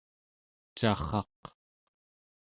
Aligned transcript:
carraq 0.77 1.41